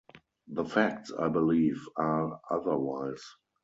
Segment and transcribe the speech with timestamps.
[0.47, 3.23] The facts, I believe, are otherwise.